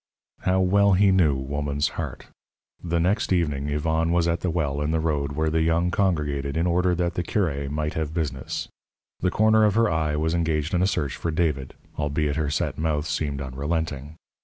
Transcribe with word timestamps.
How 0.39 0.61
well 0.61 0.93
he 0.93 1.11
knew 1.11 1.35
woman's 1.35 1.89
heart! 1.89 2.25
The 2.83 2.99
next 2.99 3.31
evening 3.31 3.67
Yvonne 3.69 4.11
was 4.11 4.27
at 4.27 4.39
the 4.39 4.49
well 4.49 4.81
in 4.81 4.89
the 4.89 4.99
road 4.99 5.33
where 5.33 5.51
the 5.51 5.61
young 5.61 5.91
congregated 5.91 6.57
in 6.57 6.65
order 6.65 6.95
that 6.95 7.13
the 7.13 7.21
curé 7.21 7.69
might 7.69 7.93
have 7.93 8.11
business. 8.11 8.67
The 9.19 9.29
corner 9.29 9.63
of 9.63 9.75
her 9.75 9.91
eye 9.91 10.15
was 10.15 10.33
engaged 10.33 10.73
in 10.73 10.81
a 10.81 10.87
search 10.87 11.15
for 11.15 11.29
David, 11.29 11.75
albeit 11.99 12.35
her 12.35 12.49
set 12.49 12.79
mouth 12.79 13.05
seemed 13.05 13.43
unrelenting. 13.43 14.15